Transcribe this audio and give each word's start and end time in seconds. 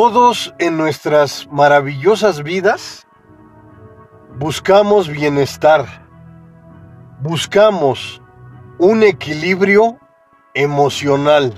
Todos 0.00 0.54
en 0.60 0.76
nuestras 0.76 1.48
maravillosas 1.50 2.44
vidas 2.44 3.04
buscamos 4.38 5.08
bienestar, 5.08 5.86
buscamos 7.20 8.22
un 8.78 9.02
equilibrio 9.02 9.98
emocional. 10.54 11.52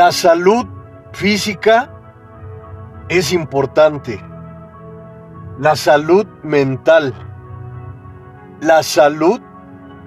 La 0.00 0.12
salud 0.12 0.64
física 1.12 1.90
es 3.10 3.34
importante. 3.34 4.18
La 5.58 5.76
salud 5.76 6.26
mental. 6.42 7.12
La 8.62 8.82
salud 8.82 9.42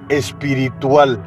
espiritual. 0.10 1.22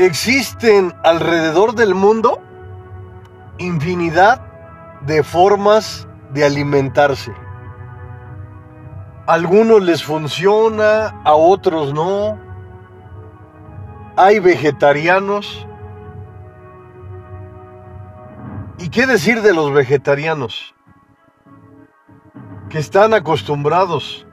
Existen 0.00 0.94
alrededor 1.04 1.74
del 1.74 1.94
mundo 1.94 2.40
infinidad 3.58 4.40
de 5.02 5.22
formas 5.22 6.08
de 6.32 6.42
alimentarse. 6.42 7.34
A 9.26 9.34
algunos 9.34 9.82
les 9.82 10.02
funciona, 10.02 11.08
a 11.22 11.34
otros 11.34 11.92
no. 11.92 12.38
Hay 14.16 14.38
vegetarianos. 14.38 15.66
¿Y 18.78 18.88
qué 18.88 19.06
decir 19.06 19.42
de 19.42 19.52
los 19.52 19.70
vegetarianos? 19.70 20.74
Que 22.70 22.78
están 22.78 23.12
acostumbrados 23.12 24.26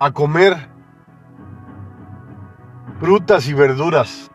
a 0.00 0.10
comer 0.10 0.56
frutas 2.98 3.46
y 3.46 3.54
verduras 3.54 4.32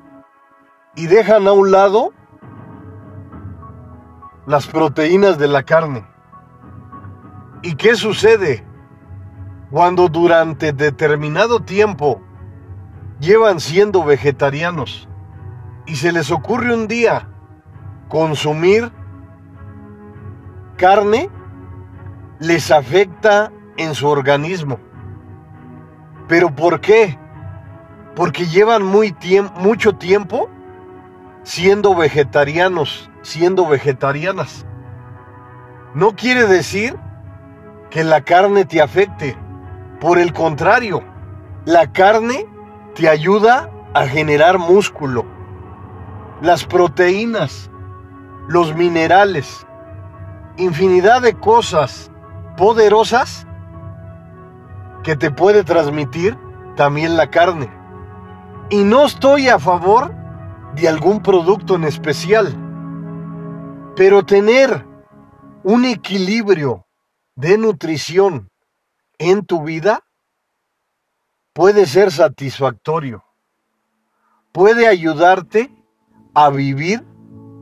y 0.98 1.06
dejan 1.06 1.48
a 1.48 1.54
un 1.54 1.72
lado 1.72 2.12
las 4.48 4.66
proteínas 4.66 5.38
de 5.38 5.48
la 5.48 5.62
carne. 5.62 6.04
¿Y 7.62 7.76
qué 7.76 7.96
sucede 7.96 8.66
cuando 9.70 10.10
durante 10.10 10.74
determinado 10.74 11.60
tiempo 11.60 12.20
llevan 13.20 13.60
siendo 13.60 14.04
vegetarianos 14.04 15.08
y 15.86 15.98
se 15.98 16.12
les 16.12 16.32
ocurre 16.32 16.74
un 16.74 16.88
día 16.88 17.30
consumir 18.10 18.92
carne? 20.78 21.30
Les 22.40 22.72
afecta 22.72 23.52
en 23.78 23.94
su 23.94 24.08
organismo. 24.08 24.80
¿Pero 26.28 26.56
por 26.56 26.82
qué? 26.82 27.20
Porque 28.16 28.48
llevan 28.48 28.84
muy 28.84 29.16
mucho 29.60 29.96
tiempo 29.96 30.50
siendo 31.48 31.96
vegetarianos, 31.96 33.10
siendo 33.22 33.66
vegetarianas. 33.66 34.66
No 35.94 36.14
quiere 36.14 36.46
decir 36.46 37.00
que 37.90 38.04
la 38.04 38.20
carne 38.20 38.66
te 38.66 38.82
afecte. 38.82 39.38
Por 40.02 40.18
el 40.18 40.34
contrario, 40.34 41.02
la 41.64 41.94
carne 41.94 42.46
te 42.96 43.08
ayuda 43.08 43.72
a 43.94 44.06
generar 44.08 44.58
músculo. 44.58 45.26
Las 46.42 46.66
proteínas, 46.66 47.72
los 48.50 48.76
minerales, 48.76 49.66
infinidad 50.58 51.22
de 51.22 51.34
cosas 51.34 52.12
poderosas 52.58 53.48
que 55.02 55.16
te 55.16 55.32
puede 55.32 55.64
transmitir 55.64 56.38
también 56.76 57.16
la 57.16 57.30
carne. 57.30 57.72
Y 58.70 58.84
no 58.84 59.06
estoy 59.06 59.48
a 59.48 59.60
favor 59.60 60.27
de 60.76 60.88
algún 60.88 61.22
producto 61.22 61.76
en 61.76 61.84
especial. 61.84 62.56
Pero 63.96 64.26
tener 64.26 64.86
un 65.64 65.86
equilibrio 65.86 66.86
de 67.36 67.58
nutrición 67.58 68.50
en 69.18 69.46
tu 69.46 69.64
vida 69.64 70.04
puede 71.54 71.86
ser 71.86 72.12
satisfactorio. 72.12 73.24
Puede 74.52 74.88
ayudarte 74.88 75.72
a 76.34 76.50
vivir 76.50 77.04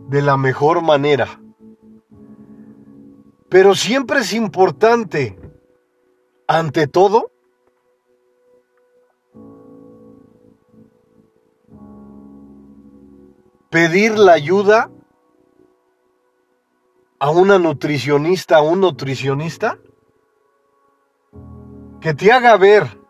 de 0.09 0.21
la 0.21 0.37
mejor 0.37 0.81
manera. 0.81 1.39
Pero 3.49 3.75
siempre 3.75 4.19
es 4.19 4.33
importante, 4.33 5.39
ante 6.47 6.87
todo, 6.87 7.31
pedir 13.75 14.17
la 14.17 14.31
ayuda 14.31 14.89
a 17.19 17.29
una 17.29 17.59
nutricionista, 17.59 18.55
a 18.55 18.61
un 18.61 18.79
nutricionista, 18.79 19.79
que 21.99 22.13
te 22.13 22.31
haga 22.31 22.55
ver 22.55 23.01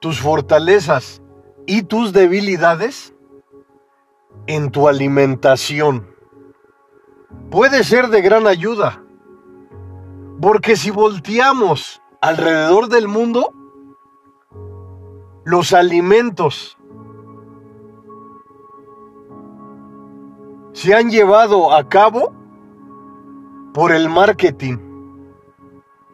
tus 0.00 0.20
fortalezas 0.20 1.22
y 1.64 1.84
tus 1.84 2.12
debilidades 2.12 3.14
en 4.46 4.70
tu 4.70 4.86
alimentación. 4.86 6.14
Puede 7.50 7.82
ser 7.82 8.08
de 8.08 8.20
gran 8.20 8.46
ayuda, 8.46 9.02
porque 10.42 10.76
si 10.76 10.90
volteamos 10.90 12.02
alrededor 12.20 12.88
del 12.90 13.08
mundo, 13.08 13.54
los 15.46 15.72
alimentos 15.72 16.76
se 20.72 20.94
han 20.94 21.10
llevado 21.10 21.74
a 21.74 21.88
cabo 21.88 22.32
por 23.74 23.92
el 23.92 24.08
marketing, 24.08 24.78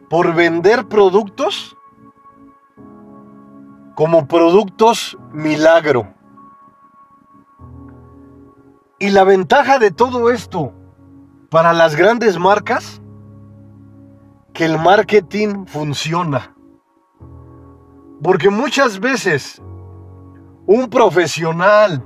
por 0.09 0.33
vender 0.33 0.87
productos 0.87 1.75
como 3.95 4.27
productos 4.27 5.17
milagro. 5.31 6.13
Y 8.97 9.09
la 9.09 9.23
ventaja 9.23 9.79
de 9.79 9.91
todo 9.91 10.29
esto 10.29 10.73
para 11.49 11.73
las 11.73 11.95
grandes 11.95 12.37
marcas, 12.37 13.01
que 14.53 14.65
el 14.65 14.77
marketing 14.77 15.65
funciona. 15.65 16.55
Porque 18.21 18.49
muchas 18.49 18.99
veces 18.99 19.61
un 20.65 20.89
profesional, 20.89 22.03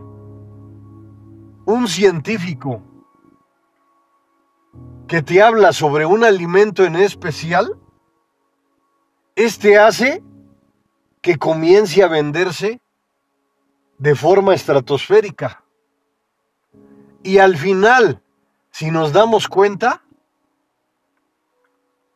un 1.65 1.87
científico 1.87 2.81
que 5.07 5.21
te 5.21 5.41
habla 5.41 5.73
sobre 5.73 6.05
un 6.05 6.23
alimento 6.23 6.83
en 6.85 6.95
especial, 6.95 7.79
este 9.35 9.77
hace 9.77 10.23
que 11.21 11.37
comience 11.37 12.03
a 12.03 12.07
venderse 12.07 12.81
de 13.97 14.15
forma 14.15 14.53
estratosférica. 14.53 15.63
Y 17.21 17.37
al 17.37 17.55
final, 17.57 18.21
si 18.71 18.91
nos 18.91 19.13
damos 19.13 19.47
cuenta, 19.47 20.03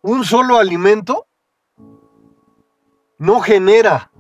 un 0.02 0.26
solo 0.26 0.58
alimento 0.58 1.28
no 3.18 3.40
genera 3.40 4.12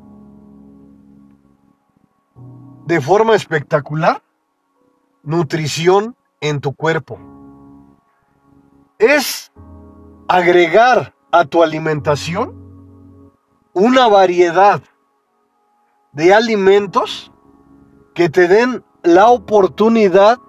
de 2.85 3.01
forma 3.01 3.35
espectacular 3.35 4.23
nutrición 5.27 6.15
en 6.39 6.61
tu 6.61 6.73
cuerpo. 6.73 7.19
Es 8.97 9.51
agregar 10.29 11.13
a 11.33 11.43
tu 11.43 11.61
alimentación 11.61 12.55
una 13.73 14.07
variedad 14.07 14.81
de 16.13 16.33
alimentos 16.33 17.33
que 18.15 18.29
te 18.29 18.47
den 18.47 18.85
la 19.03 19.27
oportunidad 19.29 20.39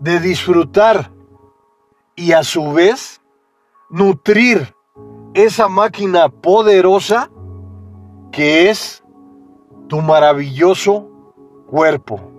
de 0.00 0.18
disfrutar 0.18 1.12
y 2.16 2.32
a 2.32 2.42
su 2.42 2.72
vez 2.72 3.22
nutrir 3.88 4.74
esa 5.32 5.68
máquina 5.68 6.28
poderosa 6.28 7.30
que 8.32 8.68
es 8.68 9.04
tu 9.86 10.02
maravilloso 10.02 11.08
cuerpo. 11.68 12.35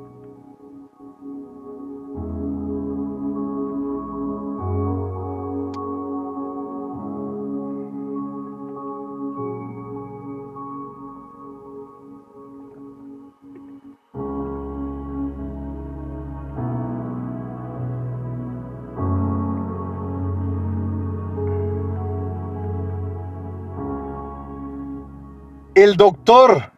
El 25.78 25.96
doctor 25.96 26.72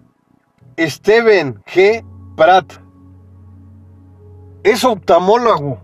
Steven 0.77 1.63
G. 1.63 2.03
Pratt 2.35 2.73
es 4.61 4.83
oftalmólogo. 4.83 5.79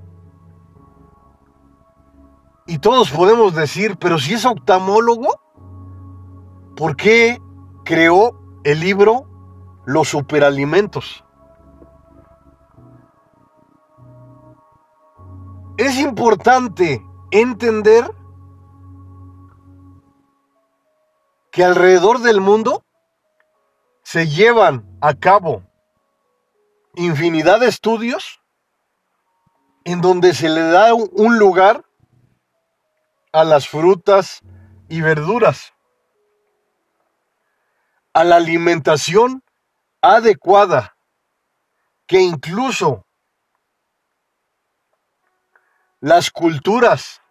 Y 2.67 2.79
todos 2.79 3.09
podemos 3.12 3.56
decir, 3.56 3.95
pero 3.97 4.19
si 4.19 4.33
es 4.33 4.45
oftalmólogo, 4.45 5.29
¿por 6.75 6.97
qué 6.97 7.41
creó 7.85 8.38
el 8.65 8.81
libro 8.81 9.29
Los 9.85 10.09
superalimentos? 10.09 11.23
Es 15.77 15.97
importante 16.00 17.01
entender 17.31 18.13
que 21.50 21.63
alrededor 21.63 22.19
del 22.19 22.41
mundo 22.41 22.84
se 24.06 24.28
llevan 24.28 24.86
a 25.02 25.16
cabo 25.16 25.63
infinidad 26.94 27.60
de 27.60 27.68
estudios 27.68 28.40
en 29.84 30.00
donde 30.00 30.36
se 30.36 30.48
le 30.48 30.62
da 30.62 30.94
un 30.94 31.40
lugar 31.40 31.84
a 33.34 33.44
las 33.44 33.68
frutas 33.68 34.44
y 34.90 35.02
verduras, 35.02 35.74
a 38.13 38.24
la 38.24 38.36
alimentación 38.36 39.44
adecuada, 40.02 40.96
que 42.06 42.22
incluso 42.22 43.07
las 46.00 46.30
culturas 46.30 47.24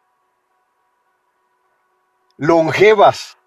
longevas, 2.37 3.39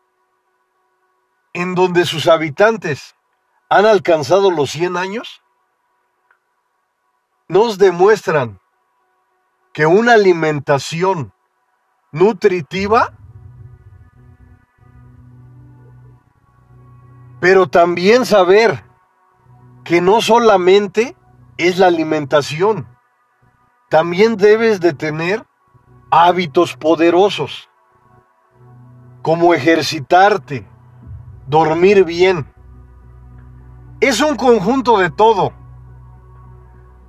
en 1.51 1.75
donde 1.75 2.05
sus 2.05 2.27
habitantes 2.27 3.16
han 3.69 3.85
alcanzado 3.85 4.51
los 4.51 4.71
100 4.71 4.97
años, 4.97 5.41
nos 7.47 7.77
demuestran 7.77 8.59
que 9.73 9.85
una 9.85 10.13
alimentación 10.13 11.33
nutritiva, 12.11 13.13
pero 17.39 17.67
también 17.67 18.25
saber 18.25 18.83
que 19.83 20.01
no 20.01 20.21
solamente 20.21 21.15
es 21.57 21.77
la 21.77 21.87
alimentación, 21.87 22.87
también 23.89 24.35
debes 24.35 24.79
de 24.79 24.93
tener 24.93 25.45
hábitos 26.09 26.75
poderosos, 26.75 27.69
como 29.21 29.53
ejercitarte, 29.53 30.67
dormir 31.47 32.03
bien, 32.03 32.51
es 33.99 34.21
un 34.21 34.35
conjunto 34.35 34.97
de 34.97 35.09
todo. 35.09 35.53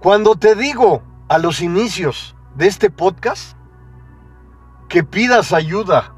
Cuando 0.00 0.37
te 0.37 0.55
digo 0.55 1.02
a 1.29 1.38
los 1.38 1.61
inicios 1.61 2.35
de 2.55 2.67
este 2.67 2.90
podcast 2.90 3.56
que 4.88 5.05
pidas 5.05 5.52
ayuda 5.52 6.14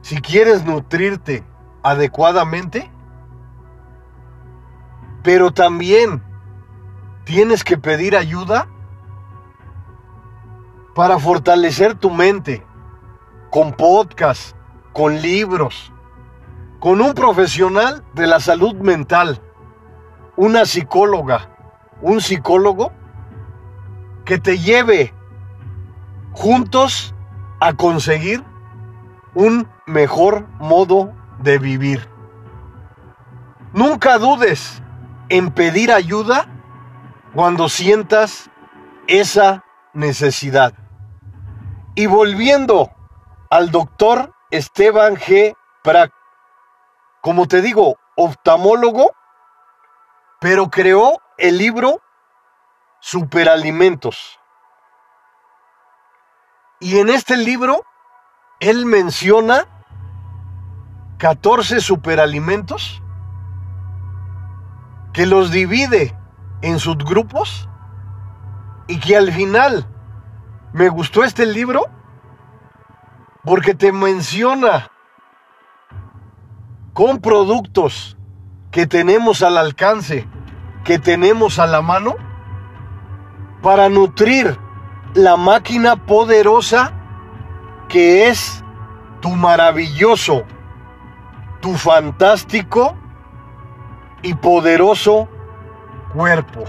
si 0.00 0.20
quieres 0.20 0.64
nutrirte 0.64 1.44
adecuadamente, 1.82 2.90
pero 5.22 5.50
también 5.52 6.22
tienes 7.24 7.62
que 7.62 7.76
pedir 7.76 8.16
ayuda 8.16 8.68
para 10.94 11.18
fortalecer 11.18 11.94
tu 11.94 12.10
mente 12.10 12.64
con 13.50 13.72
podcast, 13.72 14.56
con 14.94 15.20
libros, 15.20 15.92
con 16.80 17.02
un 17.02 17.12
profesional 17.12 18.02
de 18.14 18.26
la 18.26 18.40
salud 18.40 18.74
mental 18.76 19.42
una 20.38 20.64
psicóloga, 20.66 21.48
un 22.00 22.20
psicólogo 22.20 22.92
que 24.24 24.38
te 24.38 24.56
lleve 24.56 25.12
juntos 26.30 27.12
a 27.58 27.72
conseguir 27.72 28.44
un 29.34 29.68
mejor 29.86 30.46
modo 30.60 31.12
de 31.40 31.58
vivir. 31.58 32.08
Nunca 33.72 34.18
dudes 34.18 34.80
en 35.28 35.50
pedir 35.50 35.90
ayuda 35.90 36.46
cuando 37.34 37.68
sientas 37.68 38.48
esa 39.08 39.64
necesidad. 39.92 40.72
Y 41.96 42.06
volviendo 42.06 42.92
al 43.50 43.72
doctor 43.72 44.32
Esteban 44.52 45.16
G. 45.16 45.56
Prac, 45.82 46.12
como 47.22 47.48
te 47.48 47.60
digo, 47.60 47.96
oftalmólogo, 48.14 49.17
pero 50.40 50.70
creó 50.70 51.20
el 51.36 51.58
libro 51.58 52.00
Superalimentos. 53.00 54.40
Y 56.80 56.98
en 56.98 57.08
este 57.10 57.36
libro, 57.36 57.84
él 58.60 58.86
menciona 58.86 59.66
14 61.18 61.80
superalimentos 61.80 63.02
que 65.12 65.26
los 65.26 65.50
divide 65.50 66.16
en 66.62 66.78
subgrupos 66.78 67.68
y 68.88 68.98
que 69.00 69.16
al 69.16 69.32
final 69.32 69.86
me 70.72 70.88
gustó 70.88 71.24
este 71.24 71.46
libro 71.46 71.86
porque 73.44 73.74
te 73.74 73.92
menciona 73.92 74.90
con 76.92 77.20
productos 77.20 78.17
que 78.70 78.86
tenemos 78.86 79.42
al 79.42 79.58
alcance, 79.58 80.26
que 80.84 80.98
tenemos 80.98 81.58
a 81.58 81.66
la 81.66 81.82
mano, 81.82 82.16
para 83.62 83.88
nutrir 83.88 84.58
la 85.14 85.36
máquina 85.36 85.96
poderosa 85.96 86.92
que 87.88 88.28
es 88.28 88.62
tu 89.20 89.30
maravilloso, 89.30 90.44
tu 91.60 91.74
fantástico 91.74 92.94
y 94.22 94.34
poderoso 94.34 95.28
cuerpo. 96.14 96.64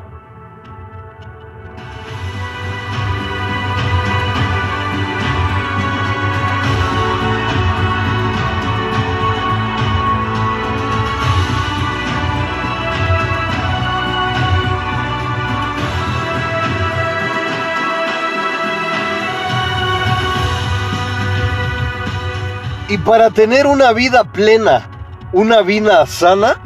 Y 22.90 22.98
para 22.98 23.30
tener 23.30 23.68
una 23.68 23.94
vida 23.94 24.24
plena, 24.24 24.90
una 25.32 25.62
vida 25.62 26.08
sana, 26.08 26.60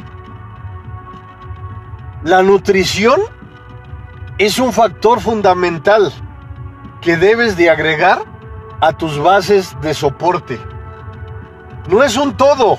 la 2.22 2.42
nutrición 2.42 3.20
es 4.38 4.58
un 4.58 4.72
factor 4.72 5.20
fundamental 5.20 6.10
que 7.02 7.18
debes 7.18 7.58
de 7.58 7.68
agregar 7.68 8.24
a 8.80 8.94
tus 8.94 9.18
bases 9.18 9.78
de 9.82 9.92
soporte. 9.92 10.58
No 11.90 12.02
es 12.02 12.16
un 12.16 12.34
todo, 12.34 12.78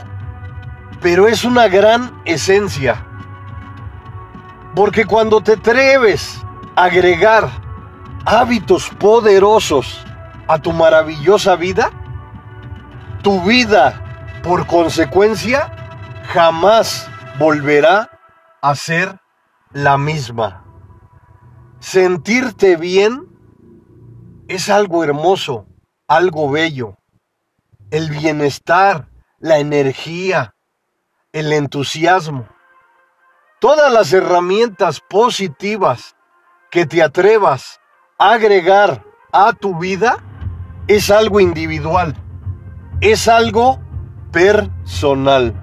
pero 1.00 1.28
es 1.28 1.46
una 1.46 1.68
gran 1.68 2.20
esencia. 2.26 3.06
Porque 4.74 5.06
cuando 5.06 5.42
te 5.42 5.54
atreves 5.54 6.42
a 6.76 6.86
agregar 6.86 7.48
hábitos 8.26 8.90
poderosos 8.90 10.04
a 10.48 10.58
tu 10.58 10.74
maravillosa 10.74 11.56
vida, 11.56 11.92
tu 13.26 13.42
vida, 13.42 14.40
por 14.44 14.68
consecuencia, 14.68 15.72
jamás 16.28 17.10
volverá 17.40 18.12
a 18.62 18.76
ser 18.76 19.20
la 19.72 19.98
misma. 19.98 20.64
Sentirte 21.80 22.76
bien 22.76 23.26
es 24.48 24.70
algo 24.70 25.04
hermoso, 25.04 25.66
algo 26.08 26.52
bello. 26.52 27.00
El 27.90 28.12
bienestar, 28.12 29.10
la 29.40 29.58
energía, 29.58 30.54
el 31.34 31.52
entusiasmo. 31.52 32.48
Todas 33.60 33.92
las 33.92 34.14
herramientas 34.14 35.02
positivas 35.02 36.16
que 36.70 36.86
te 36.86 37.02
atrevas 37.02 37.80
a 38.20 38.34
agregar 38.34 39.04
a 39.32 39.52
tu 39.54 39.80
vida 39.80 40.18
es 40.88 41.10
algo 41.10 41.40
individual, 41.40 42.16
es 43.02 43.28
algo 43.28 43.80
personal. 44.32 45.54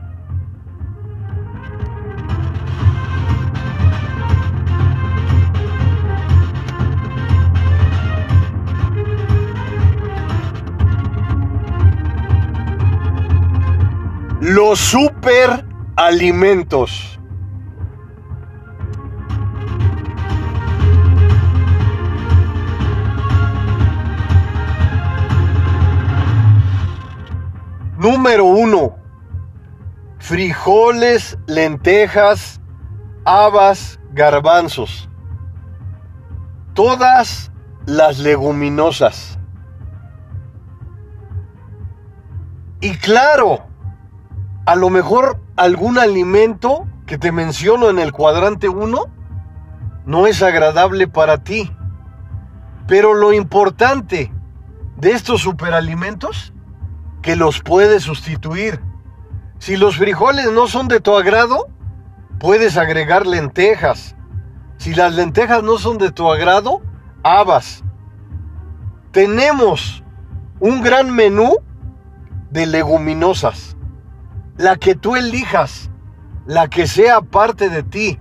Los 14.41 14.81
superalimentos. 14.81 17.12
Número 28.03 28.45
uno. 28.47 28.97
Frijoles, 30.19 31.39
lentejas, 31.47 32.61
habas, 33.25 34.01
garbanzos. 34.11 35.09
Todas 36.75 37.53
las 37.87 38.19
leguminosas. 38.19 39.39
Y 42.81 42.97
claro, 42.97 43.69
a 44.67 44.75
lo 44.75 44.91
mejor 44.91 45.41
algún 45.55 45.97
alimento 45.97 46.89
que 47.07 47.19
te 47.19 47.31
menciono 47.31 47.89
en 47.89 48.01
el 48.01 48.11
cuadrante 48.11 48.69
1 48.69 49.07
no 50.07 50.27
es 50.27 50.43
agradable 50.43 51.07
para 51.07 51.45
ti. 51.45 51.71
Pero 52.89 53.15
lo 53.15 53.33
importante 53.33 54.33
de 54.97 55.13
estos 55.13 55.43
superalimentos, 55.43 56.52
que 57.23 57.37
los 57.37 57.61
puedes 57.61 58.03
sustituir. 58.03 58.81
Si 59.59 59.77
los 59.77 59.97
frijoles 59.97 60.51
no 60.53 60.67
son 60.67 60.89
de 60.89 61.01
tu 61.01 61.17
agrado, 61.17 61.69
puedes 62.39 62.77
agregar 62.77 63.27
lentejas. 63.27 64.17
Si 64.77 64.95
las 64.95 65.15
lentejas 65.15 65.63
no 65.63 65.79
son 65.79 65.99
de 65.99 66.11
tu 66.11 66.31
agrado, 66.31 66.83
habas. 67.23 67.85
Tenemos 69.13 70.03
un 70.59 70.83
gran 70.83 71.11
menú 71.11 71.59
de 72.51 72.67
leguminosas 72.67 73.77
la 74.57 74.77
que 74.77 74.95
tú 74.95 75.17
elijas, 75.17 75.91
la 76.47 76.69
que 76.69 76.87
sea 76.87 77.21
parte 77.21 77.69
de 77.69 77.83
ti, 77.83 78.19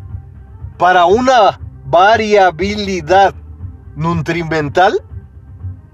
para 0.78 1.06
una 1.06 1.60
variabilidad 1.86 3.36
nutrimental, 3.96 5.04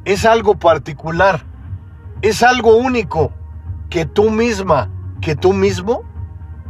es 0.06 0.26
algo 0.26 0.58
particular, 0.58 1.46
es 2.22 2.44
algo 2.44 2.78
único 2.78 3.32
que 3.90 4.06
tú 4.06 4.30
misma, 4.30 4.90
que 5.22 5.36
tú 5.36 5.54
mismo 5.54 6.04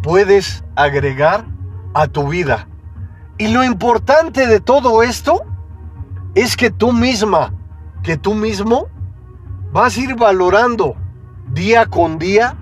puedes 0.04 0.64
agregar 0.76 1.46
a 1.94 2.08
tu 2.08 2.28
vida. 2.28 2.68
Y 3.38 3.50
lo 3.50 3.64
importante 3.64 4.48
de 4.48 4.60
todo 4.60 5.04
esto 5.04 5.44
es 6.36 6.56
que 6.56 6.70
tú 6.70 6.92
misma, 6.92 7.54
que 8.04 8.18
tú 8.18 8.34
mismo 8.34 8.88
vas 9.72 9.98
a 9.98 10.02
ir 10.02 10.16
valorando 10.16 10.96
día 11.52 11.86
con 11.86 12.18
día 12.18 12.58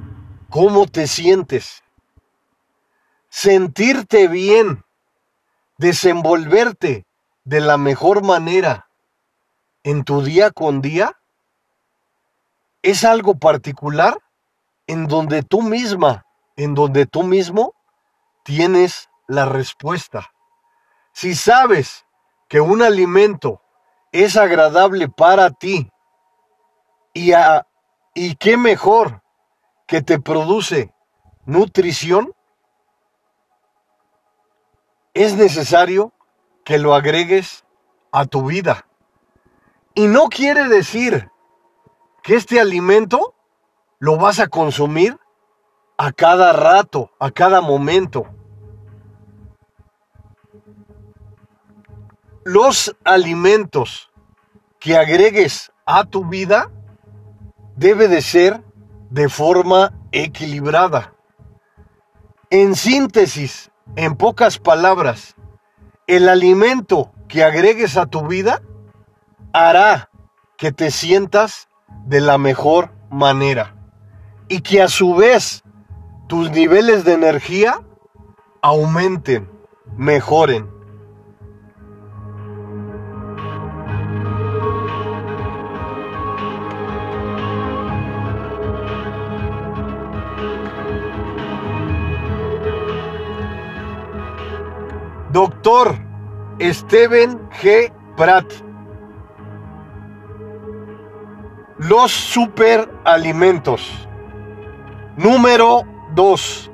¿Cómo 0.56 0.86
te 0.86 1.06
sientes? 1.06 1.84
Sentirte 3.28 4.30
bien, 4.30 4.86
desenvolverte 5.78 7.06
de 7.44 7.60
la 7.60 7.78
mejor 7.78 8.24
manera 8.24 8.90
en 9.84 10.06
tu 10.06 10.22
día 10.22 10.52
con 10.52 10.82
día, 10.82 11.20
es 12.86 13.04
algo 13.04 13.40
particular 13.40 14.20
en 14.86 15.08
donde 15.08 15.42
tú 15.42 15.64
misma, 15.64 16.24
en 16.56 16.76
donde 16.76 17.08
tú 17.08 17.24
mismo 17.24 17.74
tienes 18.44 19.10
la 19.28 19.46
respuesta. 19.46 20.30
Si 21.12 21.34
sabes 21.34 22.06
que 22.48 22.62
un 22.62 22.84
alimento 22.84 23.64
es 24.12 24.38
agradable 24.38 25.10
para 25.10 25.50
ti 25.50 25.90
y, 27.12 27.32
a, 27.32 27.66
y 28.14 28.36
qué 28.36 28.56
mejor 28.56 29.24
que 29.88 30.04
te 30.04 30.20
produce 30.20 30.94
nutrición, 31.46 32.34
es 35.16 35.36
necesario 35.36 36.14
que 36.64 36.78
lo 36.78 36.94
agregues 36.94 37.66
a 38.12 38.26
tu 38.26 38.46
vida. 38.46 38.88
Y 39.96 40.06
no 40.06 40.30
quiere 40.30 40.68
decir 40.68 41.32
que 42.26 42.36
este 42.36 42.60
alimento 42.60 43.36
lo 44.00 44.18
vas 44.18 44.40
a 44.40 44.48
consumir 44.48 45.20
a 45.96 46.12
cada 46.12 46.54
rato, 46.54 47.12
a 47.20 47.30
cada 47.30 47.62
momento. 47.62 48.26
Los 52.44 52.96
alimentos 53.04 54.12
que 54.80 54.98
agregues 54.98 55.72
a 55.86 56.04
tu 56.06 56.26
vida 56.26 56.72
debe 57.76 58.08
de 58.08 58.24
ser 58.24 58.64
de 59.12 59.30
forma 59.30 59.94
equilibrada. 60.12 61.14
En 62.50 62.74
síntesis, 62.76 63.70
en 63.96 64.16
pocas 64.16 64.58
palabras, 64.58 65.36
el 66.08 66.28
alimento 66.28 67.12
que 67.28 67.44
agregues 67.44 67.98
a 67.98 68.08
tu 68.08 68.26
vida 68.26 68.64
hará 69.54 70.10
que 70.58 70.72
te 70.72 70.90
sientas 70.90 71.70
de 72.06 72.22
la 72.22 72.38
mejor 72.38 72.92
manera 73.10 73.76
y 74.48 74.62
que 74.62 74.82
a 74.82 74.88
su 74.88 75.16
vez 75.16 75.64
tus 76.28 76.52
niveles 76.52 77.04
de 77.04 77.14
energía 77.14 77.82
aumenten, 78.62 79.50
mejoren. 79.98 80.76
Doctor 95.32 95.96
Steven 96.62 97.50
G. 97.50 97.92
Pratt. 98.16 98.65
Los 101.78 102.12
superalimentos. 102.12 104.08
Número 105.18 105.84
2. 106.14 106.72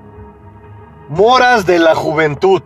Moras 1.10 1.66
de 1.66 1.80
la 1.80 1.96
juventud. 1.96 2.62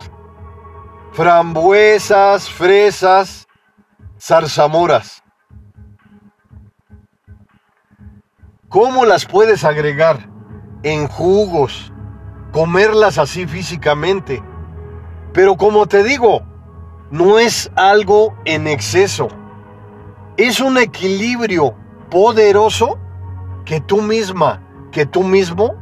Frambuesas, 1.12 2.50
fresas, 2.50 3.46
zarzamoras. 4.20 5.22
¿Cómo 8.68 9.06
las 9.06 9.24
puedes 9.24 9.64
agregar? 9.64 10.28
En 10.82 11.08
jugos. 11.08 11.92
Comerlas 12.52 13.18
así 13.18 13.46
físicamente 13.46 14.42
pero 15.36 15.58
como 15.58 15.86
te 15.86 16.02
digo, 16.02 16.40
no 17.10 17.38
es 17.38 17.70
algo 17.76 18.34
en 18.46 18.66
exceso. 18.66 19.28
Es 20.38 20.60
un 20.60 20.78
equilibrio 20.78 21.76
poderoso 22.10 22.98
que 23.64 23.80
tú 23.80 24.02
misma, 24.02 24.62
que 24.92 25.06
tú 25.06 25.22
mismo 25.22 25.74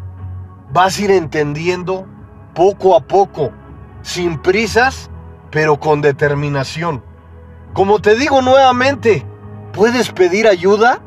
vas 0.72 0.98
a 0.98 1.02
ir 1.02 1.10
entendiendo 1.10 2.06
poco 2.54 2.96
a 2.96 3.00
poco, 3.00 3.50
sin 4.02 4.38
prisas, 4.38 5.10
pero 5.50 5.78
con 5.78 6.00
determinación. 6.00 7.02
Como 7.72 8.00
te 8.00 8.16
digo 8.16 8.42
nuevamente, 8.42 9.24
puedes 9.72 10.10
pedir 10.10 10.46
ayuda 10.46 11.00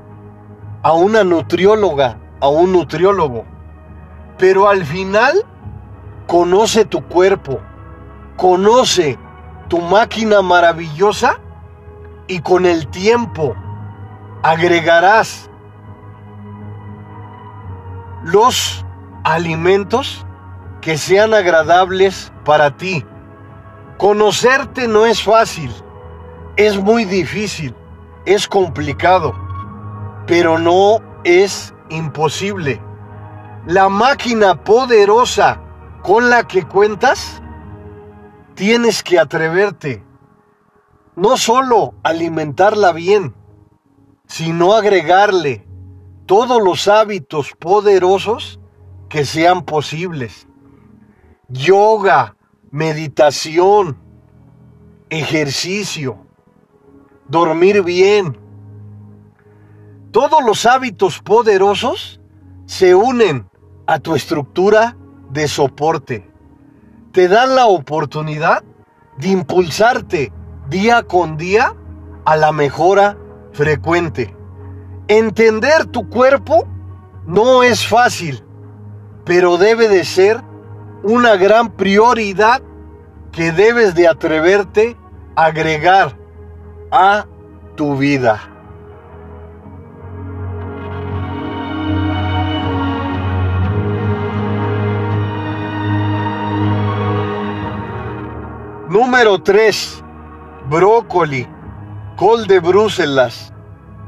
a 0.83 0.93
una 0.93 1.23
nutrióloga, 1.23 2.17
a 2.39 2.47
un 2.47 2.71
nutriólogo, 2.73 3.45
pero 4.37 4.69
al 4.69 4.85
final 4.85 5.45
conoce 6.27 6.85
tu 6.85 7.03
cuerpo, 7.03 7.59
conoce 8.35 9.17
tu 9.67 9.81
máquina 9.81 10.41
maravillosa 10.41 11.39
y 12.27 12.39
con 12.39 12.65
el 12.65 12.87
tiempo 12.87 13.55
agregarás 14.47 15.49
los 18.23 18.85
alimentos 19.25 20.25
que 20.79 20.97
sean 20.97 21.33
agradables 21.33 22.31
para 22.45 22.77
ti. 22.77 23.05
Conocerte 23.97 24.87
no 24.87 25.05
es 25.05 25.21
fácil, 25.21 25.69
es 26.55 26.81
muy 26.81 27.03
difícil, 27.03 27.75
es 28.25 28.47
complicado, 28.47 29.33
pero 30.27 30.57
no 30.57 31.01
es 31.25 31.73
imposible. 31.89 32.81
La 33.65 33.89
máquina 33.89 34.63
poderosa 34.63 35.59
con 36.03 36.29
la 36.29 36.47
que 36.47 36.63
cuentas, 36.63 37.41
tienes 38.55 39.03
que 39.03 39.19
atreverte 39.19 40.05
no 41.17 41.35
solo 41.35 41.95
alimentarla 42.03 42.93
bien, 42.93 43.33
sino 44.27 44.73
agregarle 44.73 45.65
todos 46.25 46.61
los 46.61 46.87
hábitos 46.87 47.53
poderosos 47.57 48.59
que 49.09 49.25
sean 49.25 49.63
posibles. 49.63 50.47
Yoga, 51.47 52.35
meditación, 52.69 53.97
ejercicio, 55.09 56.17
dormir 57.27 57.81
bien. 57.83 58.37
Todos 60.11 60.43
los 60.43 60.65
hábitos 60.65 61.19
poderosos 61.19 62.19
se 62.65 62.95
unen 62.95 63.49
a 63.85 63.99
tu 63.99 64.15
estructura 64.15 64.97
de 65.29 65.47
soporte. 65.47 66.29
Te 67.13 67.29
dan 67.29 67.55
la 67.55 67.67
oportunidad 67.67 68.63
de 69.17 69.29
impulsarte 69.29 70.33
día 70.69 71.03
con 71.03 71.37
día 71.37 71.73
a 72.25 72.35
la 72.35 72.51
mejora 72.51 73.17
frecuente. 73.57 74.35
Entender 75.07 75.87
tu 75.87 76.07
cuerpo 76.09 76.67
no 77.25 77.63
es 77.63 77.85
fácil, 77.85 78.43
pero 79.25 79.57
debe 79.57 79.89
de 79.89 80.05
ser 80.05 80.41
una 81.03 81.35
gran 81.35 81.71
prioridad 81.71 82.61
que 83.31 83.51
debes 83.51 83.95
de 83.95 84.07
atreverte 84.07 84.95
a 85.35 85.45
agregar 85.45 86.15
a 86.91 87.25
tu 87.75 87.97
vida. 87.97 88.39
Número 98.89 99.41
3. 99.41 100.03
Brócoli, 100.69 101.47
col 102.17 102.47
de 102.47 102.59
Bruselas, 102.59 103.53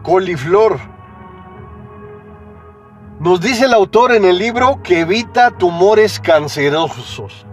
coliflor. 0.01 0.79
Nos 3.19 3.39
dice 3.39 3.65
el 3.65 3.73
autor 3.75 4.13
en 4.13 4.25
el 4.25 4.39
libro 4.39 4.81
que 4.81 5.01
evita 5.01 5.51
tumores 5.51 6.19
cancerosos. 6.19 7.45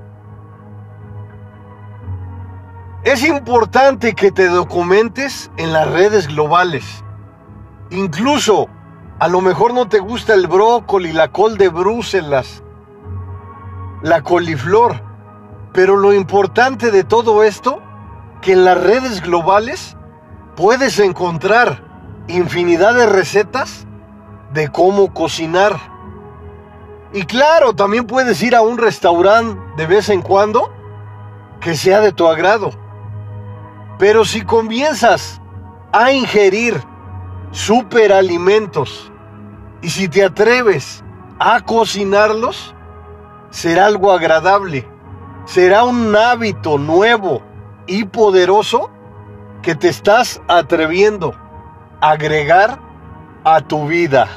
Es 3.04 3.22
importante 3.22 4.14
que 4.14 4.32
te 4.32 4.48
documentes 4.48 5.50
en 5.58 5.74
las 5.74 5.90
redes 5.90 6.26
globales. 6.26 7.04
Incluso, 7.90 8.66
a 9.18 9.28
lo 9.28 9.42
mejor 9.42 9.74
no 9.74 9.88
te 9.90 9.98
gusta 9.98 10.32
el 10.32 10.46
brócoli, 10.46 11.12
la 11.12 11.28
col 11.28 11.58
de 11.58 11.68
Bruselas, 11.68 12.64
la 14.00 14.22
coliflor. 14.22 15.02
Pero 15.74 15.98
lo 15.98 16.14
importante 16.14 16.90
de 16.90 17.04
todo 17.04 17.44
esto, 17.44 17.82
que 18.40 18.54
en 18.54 18.64
las 18.64 18.82
redes 18.82 19.20
globales 19.20 19.95
puedes 20.56 20.98
encontrar 20.98 21.82
infinidad 22.28 22.94
de 22.94 23.06
recetas 23.06 23.86
de 24.52 24.68
cómo 24.68 25.12
cocinar. 25.12 25.78
Y 27.12 27.22
claro, 27.24 27.74
también 27.74 28.06
puedes 28.06 28.42
ir 28.42 28.56
a 28.56 28.62
un 28.62 28.78
restaurante 28.78 29.60
de 29.76 29.86
vez 29.86 30.08
en 30.08 30.22
cuando 30.22 30.72
que 31.60 31.76
sea 31.76 32.00
de 32.00 32.12
tu 32.12 32.26
agrado. 32.26 32.70
Pero 33.98 34.24
si 34.24 34.42
comienzas 34.42 35.40
a 35.92 36.10
ingerir 36.12 36.82
superalimentos 37.50 39.10
y 39.82 39.90
si 39.90 40.08
te 40.08 40.24
atreves 40.24 41.04
a 41.38 41.60
cocinarlos, 41.60 42.74
será 43.50 43.86
algo 43.86 44.12
agradable, 44.12 44.86
será 45.44 45.84
un 45.84 46.14
hábito 46.16 46.76
nuevo 46.78 47.42
y 47.86 48.04
poderoso 48.04 48.90
que 49.66 49.74
te 49.74 49.88
estás 49.88 50.40
atreviendo 50.46 51.34
a 52.00 52.10
agregar 52.10 52.78
a 53.42 53.60
tu 53.60 53.88
vida. 53.88 54.28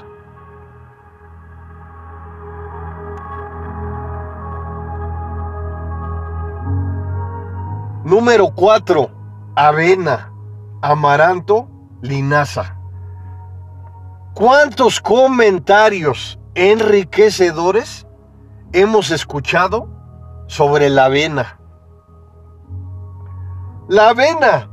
Número 8.04 8.50
4 8.56 9.12
avena, 9.56 10.34
amaranto, 10.82 11.70
linaza. 12.02 12.80
¿Cuántos 14.34 15.00
comentarios 15.00 16.40
enriquecedores 16.56 18.08
hemos 18.74 19.12
escuchado 19.12 19.88
sobre 20.48 20.90
la 20.90 21.06
avena? 21.06 21.60
La 23.88 24.10
avena 24.10 24.69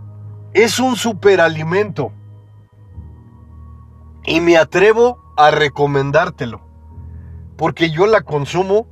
es 0.56 0.78
un 0.78 0.96
superalimento 0.96 2.14
y 4.24 4.40
me 4.40 4.56
atrevo 4.56 5.22
a 5.36 5.50
recomendártelo 5.50 6.66
porque 7.58 7.90
yo 7.90 8.06
la 8.06 8.22
consumo 8.22 8.88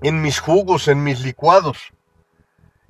en 0.00 0.22
mis 0.22 0.40
jugos, 0.40 0.88
en 0.88 1.04
mis 1.04 1.20
licuados. 1.20 1.92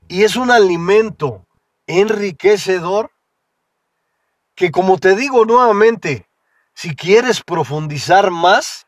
Y 0.06 0.22
es 0.22 0.36
un 0.36 0.52
alimento 0.52 1.44
enriquecedor 1.88 3.10
que 4.54 4.70
como 4.70 4.98
te 4.98 5.16
digo 5.16 5.44
nuevamente, 5.44 6.28
si 6.72 6.94
quieres 6.94 7.42
profundizar 7.42 8.30
más, 8.30 8.86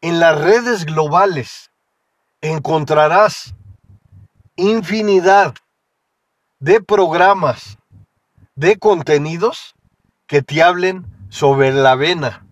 en 0.00 0.20
las 0.20 0.40
redes 0.40 0.86
globales 0.86 1.70
encontrarás 2.40 3.54
infinidad 4.56 5.54
de 6.64 6.80
programas, 6.80 7.76
de 8.54 8.78
contenidos 8.78 9.74
que 10.26 10.40
te 10.40 10.62
hablen 10.62 11.04
sobre 11.28 11.74
la 11.74 11.90
avena 11.90 12.46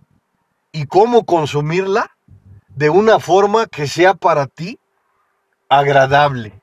y 0.70 0.84
cómo 0.84 1.24
consumirla 1.24 2.10
de 2.68 2.90
una 2.90 3.20
forma 3.20 3.64
que 3.64 3.86
sea 3.86 4.12
para 4.12 4.46
ti 4.46 4.78
agradable. 5.70 6.60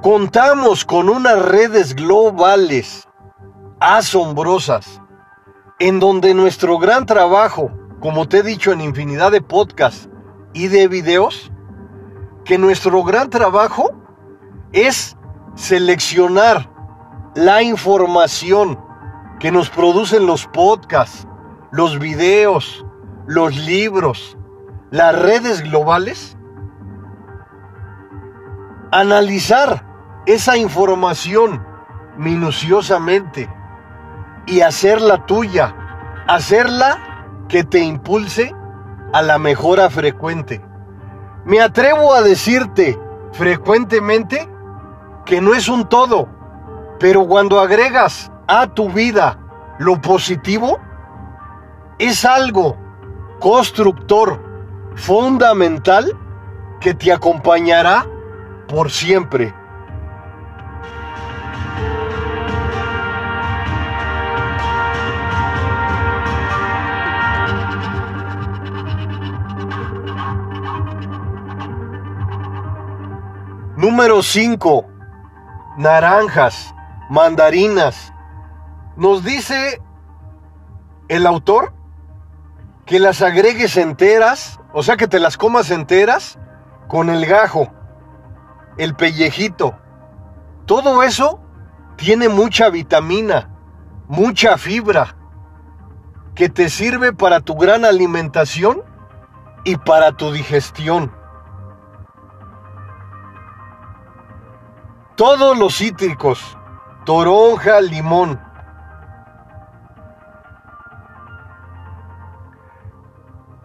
Contamos 0.00 0.86
con 0.86 1.10
unas 1.10 1.38
redes 1.38 1.94
globales 1.94 3.06
asombrosas 3.78 5.02
en 5.78 6.00
donde 6.00 6.32
nuestro 6.32 6.78
gran 6.78 7.04
trabajo, 7.04 7.70
como 8.02 8.26
te 8.26 8.38
he 8.38 8.42
dicho 8.42 8.72
en 8.72 8.80
infinidad 8.80 9.30
de 9.30 9.40
podcasts 9.40 10.08
y 10.52 10.66
de 10.66 10.88
videos, 10.88 11.52
que 12.44 12.58
nuestro 12.58 13.04
gran 13.04 13.30
trabajo 13.30 13.92
es 14.72 15.16
seleccionar 15.54 16.68
la 17.36 17.62
información 17.62 18.78
que 19.38 19.52
nos 19.52 19.70
producen 19.70 20.26
los 20.26 20.46
podcasts, 20.48 21.28
los 21.70 22.00
videos, 22.00 22.84
los 23.26 23.56
libros, 23.56 24.36
las 24.90 25.16
redes 25.16 25.62
globales, 25.62 26.36
analizar 28.90 29.86
esa 30.26 30.56
información 30.56 31.64
minuciosamente 32.18 33.48
y 34.46 34.62
hacerla 34.62 35.24
tuya, 35.24 36.24
hacerla 36.26 37.11
que 37.52 37.64
te 37.64 37.80
impulse 37.80 38.54
a 39.12 39.20
la 39.20 39.38
mejora 39.38 39.90
frecuente. 39.90 40.64
Me 41.44 41.60
atrevo 41.60 42.14
a 42.14 42.22
decirte 42.22 42.98
frecuentemente 43.32 44.48
que 45.26 45.42
no 45.42 45.52
es 45.52 45.68
un 45.68 45.86
todo, 45.86 46.30
pero 46.98 47.26
cuando 47.26 47.60
agregas 47.60 48.32
a 48.46 48.68
tu 48.68 48.88
vida 48.88 49.38
lo 49.78 50.00
positivo, 50.00 50.78
es 51.98 52.24
algo 52.24 52.78
constructor, 53.38 54.40
fundamental, 54.94 56.10
que 56.80 56.94
te 56.94 57.12
acompañará 57.12 58.06
por 58.66 58.90
siempre. 58.90 59.54
Número 73.82 74.22
5. 74.22 74.86
Naranjas, 75.76 76.72
mandarinas. 77.10 78.14
Nos 78.94 79.24
dice 79.24 79.82
el 81.08 81.26
autor 81.26 81.74
que 82.86 83.00
las 83.00 83.22
agregues 83.22 83.76
enteras, 83.76 84.60
o 84.72 84.84
sea 84.84 84.96
que 84.96 85.08
te 85.08 85.18
las 85.18 85.36
comas 85.36 85.72
enteras 85.72 86.38
con 86.86 87.10
el 87.10 87.26
gajo, 87.26 87.72
el 88.76 88.94
pellejito. 88.94 89.76
Todo 90.64 91.02
eso 91.02 91.40
tiene 91.96 92.28
mucha 92.28 92.70
vitamina, 92.70 93.50
mucha 94.06 94.58
fibra, 94.58 95.16
que 96.36 96.48
te 96.48 96.68
sirve 96.68 97.12
para 97.12 97.40
tu 97.40 97.56
gran 97.56 97.84
alimentación 97.84 98.84
y 99.64 99.76
para 99.76 100.12
tu 100.12 100.30
digestión. 100.30 101.21
Todos 105.16 105.58
los 105.58 105.76
cítricos, 105.76 106.56
toronja, 107.04 107.80
limón. 107.80 108.40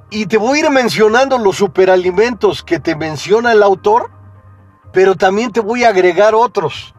Y 0.10 0.26
te 0.26 0.38
voy 0.38 0.60
a 0.60 0.66
ir 0.66 0.70
mencionando 0.70 1.38
los 1.38 1.58
superalimentos 1.58 2.64
que 2.64 2.80
te 2.80 2.96
menciona 2.96 3.54
el 3.54 3.64
autor, 3.64 4.12
pero 4.92 5.16
también 5.16 5.52
te 5.52 5.60
voy 5.60 5.84
a 5.84 5.90
agregar 5.90 6.36
otros 6.36 6.94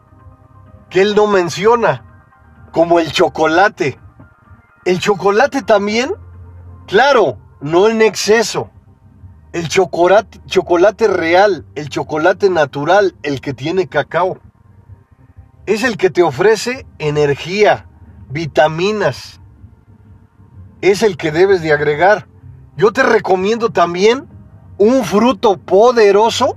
que 0.88 1.02
él 1.02 1.14
no 1.14 1.26
menciona, 1.26 2.04
como 2.72 2.98
el 2.98 3.12
chocolate. 3.12 4.00
El 4.84 4.98
chocolate 4.98 5.62
también, 5.62 6.14
claro, 6.86 7.38
no 7.60 7.88
en 7.88 8.00
exceso. 8.00 8.70
El 9.52 9.68
chocolate, 9.68 10.40
chocolate 10.46 11.08
real, 11.08 11.64
el 11.74 11.88
chocolate 11.88 12.50
natural, 12.50 13.14
el 13.22 13.40
que 13.40 13.54
tiene 13.54 13.88
cacao, 13.88 14.38
es 15.64 15.84
el 15.84 15.96
que 15.96 16.10
te 16.10 16.22
ofrece 16.22 16.86
energía, 16.98 17.88
vitaminas. 18.28 19.40
Es 20.80 21.02
el 21.02 21.16
que 21.16 21.32
debes 21.32 21.62
de 21.62 21.72
agregar. 21.72 22.28
Yo 22.76 22.92
te 22.92 23.02
recomiendo 23.02 23.70
también 23.70 24.28
un 24.76 25.04
fruto 25.04 25.56
poderoso 25.56 26.56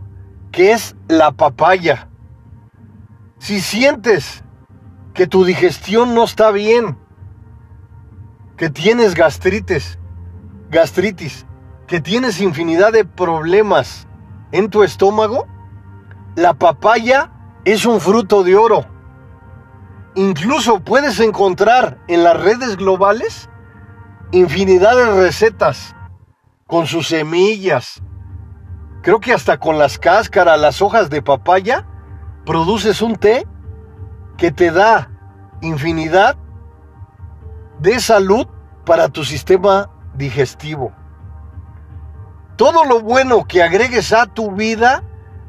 que 0.52 0.74
es 0.74 0.96
la 1.08 1.32
papaya. 1.32 2.10
Si 3.40 3.62
sientes 3.62 4.44
que 5.14 5.28
tu 5.28 5.46
digestión 5.46 6.14
no 6.14 6.26
está 6.26 6.52
bien, 6.52 6.98
que 8.58 8.70
tienes 8.70 9.16
gastritis, 9.16 9.98
gastritis, 10.70 11.46
que 11.92 12.00
tienes 12.00 12.40
infinidad 12.40 12.94
de 12.94 13.04
problemas 13.04 14.08
en 14.54 14.70
tu 14.70 14.82
estómago, 14.82 15.46
la 16.38 16.54
papaya 16.54 17.34
es 17.66 17.86
un 17.86 18.00
fruto 18.00 18.44
de 18.44 18.56
oro. 18.56 18.86
Incluso 20.16 20.80
puedes 20.80 21.20
encontrar 21.20 22.00
en 22.08 22.24
las 22.24 22.42
redes 22.42 22.78
globales 22.78 23.50
infinidad 24.32 24.96
de 24.96 25.22
recetas 25.22 25.94
con 26.66 26.88
sus 26.88 27.10
semillas. 27.10 28.02
Creo 29.02 29.20
que 29.20 29.34
hasta 29.34 29.60
con 29.60 29.78
las 29.78 30.00
cáscaras, 30.00 30.62
las 30.62 30.82
hojas 30.82 31.10
de 31.10 31.22
papaya, 31.22 31.86
produces 32.46 33.02
un 33.02 33.18
té 33.18 33.46
que 34.38 34.50
te 34.54 34.72
da 34.72 35.12
infinidad 35.60 36.38
de 37.82 38.00
salud 38.00 38.48
para 38.86 39.10
tu 39.10 39.26
sistema 39.26 39.90
digestivo. 40.16 40.94
Todo 42.56 42.86
lo 42.86 43.02
bueno 43.02 43.48
que 43.48 43.64
agregues 43.64 44.14
a 44.14 44.28
tu 44.28 44.52
vida, 44.52 45.04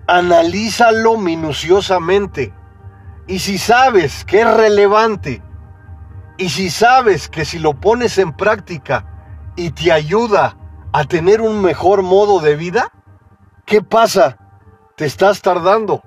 analízalo 0.06 1.16
minuciosamente. 1.16 2.54
Y 3.26 3.38
si 3.38 3.58
sabes 3.58 4.24
que 4.24 4.40
es 4.40 4.54
relevante, 4.54 5.42
y 6.38 6.48
si 6.48 6.70
sabes 6.70 7.28
que 7.28 7.44
si 7.44 7.58
lo 7.58 7.74
pones 7.74 8.18
en 8.18 8.32
práctica 8.32 9.06
y 9.54 9.70
te 9.70 9.92
ayuda 9.92 10.56
a 10.92 11.04
tener 11.04 11.40
un 11.40 11.62
mejor 11.62 12.02
modo 12.02 12.40
de 12.40 12.56
vida? 12.56 12.90
¿Qué 13.64 13.82
pasa? 13.82 14.38
Te 14.96 15.06
estás 15.06 15.40
tardando. 15.40 16.02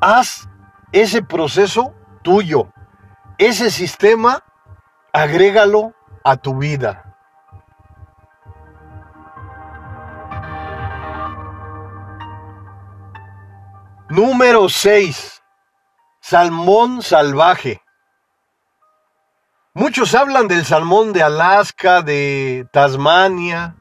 Haz 0.00 0.48
ese 0.92 1.22
proceso 1.22 1.94
tuyo. 2.22 2.68
Ese 3.38 3.70
sistema, 3.70 4.42
agrégalo 5.12 5.92
a 6.24 6.36
tu 6.36 6.56
vida. 6.56 7.03
Número 14.14 14.68
6. 14.68 15.42
Salmón 16.20 17.02
salvaje. 17.02 17.82
Muchos 19.72 20.14
hablan 20.14 20.46
del 20.46 20.64
salmón 20.64 21.12
de 21.12 21.24
Alaska, 21.24 22.00
de 22.00 22.64
Tasmania, 22.72 23.74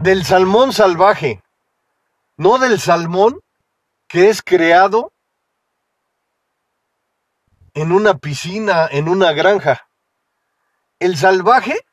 del 0.00 0.24
salmón 0.24 0.72
salvaje, 0.72 1.44
no 2.36 2.58
del 2.58 2.80
salmón 2.80 3.40
que 4.08 4.30
es 4.30 4.42
creado 4.42 5.12
en 7.72 7.92
una 7.92 8.18
piscina, 8.18 8.88
en 8.90 9.08
una 9.08 9.30
granja. 9.30 9.86
El 10.98 11.16
salvaje 11.16 11.86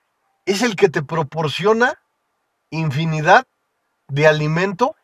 es 0.47 0.63
el 0.63 0.75
que 0.75 0.89
te 0.89 1.03
proporciona 1.03 1.99
infinidad 2.71 3.45
de 4.07 4.25
alimento, 4.25 4.95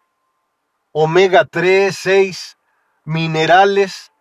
omega 0.91 1.45
3, 1.45 1.95
6, 1.95 2.57
minerales, 3.05 4.11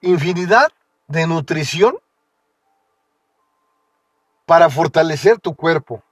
infinidad 0.00 0.72
de 1.06 1.26
nutrición 1.26 1.98
para 4.46 4.70
fortalecer 4.70 5.38
tu 5.38 5.54
cuerpo. 5.54 6.02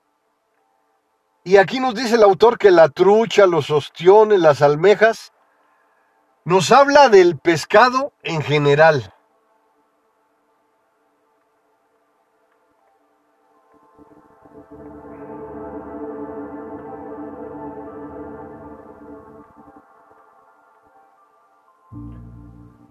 Y 1.45 1.57
aquí 1.57 1.81
nos 1.81 1.95
dice 1.95 2.17
el 2.17 2.23
autor 2.23 2.59
que 2.59 2.71
la 2.71 2.89
trucha, 2.89 3.47
los 3.47 3.71
ostiones, 3.71 4.41
las 4.41 4.63
almejas, 4.63 5.33
nos 6.45 6.71
habla 6.71 7.09
del 7.09 7.39
pescado 7.39 8.13
en 8.23 8.43
general. 8.43 9.15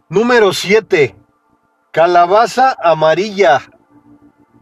Número 0.09 0.53
7. 0.53 1.15
Calabaza 1.91 2.75
amarilla. 2.83 3.61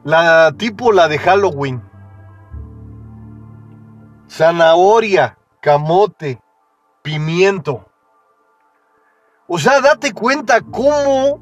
La 0.04 0.54
tipo 0.58 0.92
la 0.92 1.08
de 1.08 1.18
Halloween 1.18 1.88
zanahoria, 4.30 5.38
camote, 5.62 6.40
pimiento. 7.02 7.90
O 9.48 9.58
sea, 9.58 9.82
date 9.82 10.14
cuenta 10.14 10.62
cómo 10.62 11.42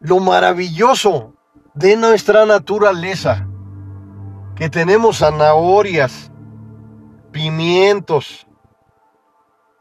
lo 0.00 0.20
maravilloso 0.20 1.34
de 1.74 1.96
nuestra 1.96 2.44
naturaleza, 2.46 3.46
que 4.56 4.68
tenemos 4.68 5.18
zanahorias, 5.18 6.32
pimientos, 7.30 8.45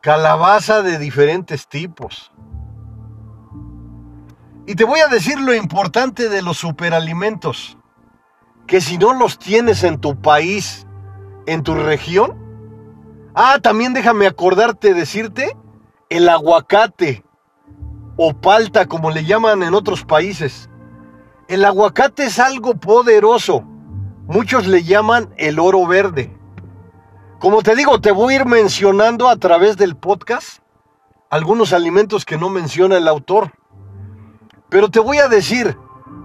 calabaza 0.06 0.84
de 0.84 1.00
diferentes 1.00 1.68
tipos. 1.68 2.32
Y 4.68 4.76
te 4.76 4.84
voy 4.84 5.00
a 5.00 5.08
decir 5.08 5.40
lo 5.40 5.52
importante 5.56 6.30
de 6.30 6.44
los 6.44 6.58
superalimentos 6.58 7.76
que 8.68 8.82
si 8.82 9.00
no 9.00 9.16
los 9.16 9.40
tienes 9.40 9.84
en 9.84 10.00
tu 10.00 10.22
país, 10.22 10.86
en 11.48 11.64
tu 11.64 11.74
región, 11.74 12.38
ah, 13.34 13.58
también 13.60 13.94
déjame 13.96 14.28
acordarte 14.28 14.94
decirte, 14.94 15.58
el 16.12 16.30
aguacate 16.30 17.26
o 18.16 18.32
palta 18.36 18.86
como 18.86 19.10
le 19.10 19.26
llaman 19.26 19.64
en 19.64 19.74
otros 19.74 20.06
países. 20.06 20.70
El 21.48 21.66
aguacate 21.66 22.26
es 22.26 22.38
algo 22.38 22.76
poderoso. 22.76 23.64
Muchos 24.28 24.68
le 24.68 24.84
llaman 24.84 25.34
el 25.38 25.58
oro 25.58 25.88
verde. 25.88 26.35
Como 27.40 27.62
te 27.62 27.76
digo, 27.76 28.00
te 28.00 28.12
voy 28.12 28.34
a 28.34 28.38
ir 28.38 28.46
mencionando 28.46 29.28
a 29.30 29.36
través 29.36 29.76
del 29.76 29.96
podcast 29.96 30.60
algunos 31.30 31.74
alimentos 31.74 32.24
que 32.24 32.38
no 32.38 32.50
menciona 32.50 32.98
el 32.98 33.08
autor. 33.08 33.52
Pero 34.70 34.90
te 34.90 35.00
voy 35.00 35.18
a 35.18 35.28
decir, 35.28 35.78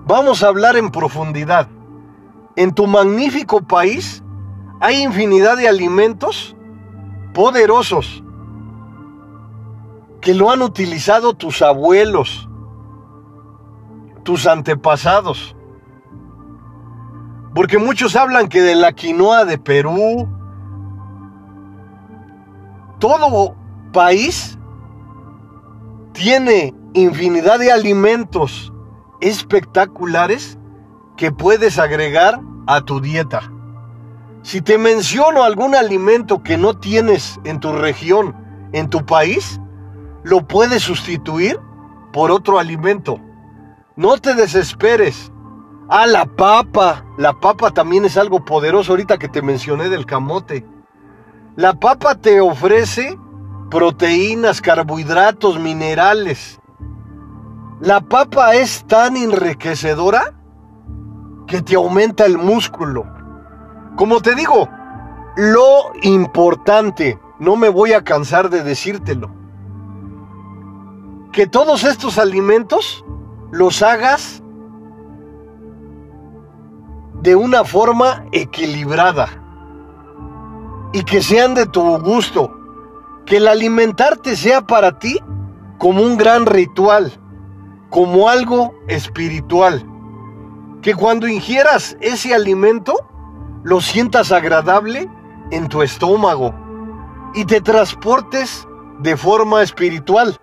vamos 0.06 0.42
a 0.42 0.48
hablar 0.48 0.76
en 0.76 0.90
profundidad. 0.90 1.68
En 2.54 2.72
tu 2.72 2.86
magnífico 2.86 3.60
país 3.62 4.22
hay 4.80 5.02
infinidad 5.02 5.56
de 5.56 5.68
alimentos 5.68 6.56
poderosos 7.34 8.22
que 10.20 10.34
lo 10.34 10.50
han 10.50 10.62
utilizado 10.62 11.34
tus 11.34 11.60
abuelos, 11.60 12.48
tus 14.22 14.46
antepasados. 14.46 15.56
Porque 17.54 17.78
muchos 17.78 18.14
hablan 18.14 18.48
que 18.48 18.60
de 18.60 18.76
la 18.76 18.92
quinoa 18.92 19.44
de 19.44 19.58
Perú, 19.58 20.28
todo 23.00 23.56
país 23.92 24.56
tiene 26.12 26.74
infinidad 26.94 27.58
de 27.58 27.72
alimentos 27.72 28.72
espectaculares 29.20 30.58
que 31.16 31.32
puedes 31.32 31.78
agregar 31.78 32.40
a 32.66 32.82
tu 32.82 33.00
dieta. 33.00 33.50
Si 34.42 34.60
te 34.60 34.78
menciono 34.78 35.42
algún 35.42 35.74
alimento 35.74 36.42
que 36.42 36.56
no 36.56 36.78
tienes 36.78 37.40
en 37.44 37.60
tu 37.60 37.72
región, 37.72 38.34
en 38.72 38.88
tu 38.88 39.04
país, 39.04 39.60
lo 40.22 40.46
puedes 40.46 40.82
sustituir 40.82 41.58
por 42.12 42.30
otro 42.30 42.58
alimento. 42.58 43.20
No 43.96 44.18
te 44.18 44.34
desesperes. 44.34 45.32
Ah, 45.88 46.06
la 46.06 46.24
papa. 46.24 47.04
La 47.18 47.38
papa 47.38 47.70
también 47.70 48.04
es 48.04 48.16
algo 48.16 48.44
poderoso 48.44 48.92
ahorita 48.92 49.18
que 49.18 49.28
te 49.28 49.42
mencioné 49.42 49.88
del 49.88 50.06
camote. 50.06 50.64
La 51.60 51.74
papa 51.74 52.14
te 52.14 52.40
ofrece 52.40 53.18
proteínas, 53.70 54.62
carbohidratos, 54.62 55.60
minerales. 55.60 56.58
La 57.82 58.00
papa 58.00 58.54
es 58.54 58.86
tan 58.86 59.14
enriquecedora 59.18 60.32
que 61.46 61.60
te 61.60 61.74
aumenta 61.74 62.24
el 62.24 62.38
músculo. 62.38 63.04
Como 63.98 64.22
te 64.22 64.34
digo, 64.34 64.70
lo 65.36 65.92
importante, 66.00 67.20
no 67.38 67.56
me 67.56 67.68
voy 67.68 67.92
a 67.92 68.04
cansar 68.04 68.48
de 68.48 68.62
decírtelo, 68.62 69.30
que 71.30 71.46
todos 71.46 71.84
estos 71.84 72.16
alimentos 72.16 73.04
los 73.50 73.82
hagas 73.82 74.42
de 77.20 77.36
una 77.36 77.64
forma 77.64 78.24
equilibrada 78.32 79.39
y 80.92 81.04
que 81.04 81.22
sean 81.22 81.54
de 81.54 81.66
tu 81.66 81.98
gusto, 81.98 82.52
que 83.26 83.36
el 83.36 83.48
alimentarte 83.48 84.36
sea 84.36 84.62
para 84.66 84.98
ti 84.98 85.18
como 85.78 86.02
un 86.02 86.16
gran 86.16 86.46
ritual, 86.46 87.12
como 87.90 88.28
algo 88.28 88.74
espiritual, 88.88 89.84
que 90.82 90.94
cuando 90.94 91.28
ingieras 91.28 91.96
ese 92.00 92.34
alimento 92.34 92.94
lo 93.62 93.80
sientas 93.80 94.32
agradable 94.32 95.08
en 95.50 95.68
tu 95.68 95.82
estómago 95.82 96.54
y 97.34 97.44
te 97.44 97.60
transportes 97.60 98.66
de 99.00 99.16
forma 99.16 99.62
espiritual. 99.62 100.38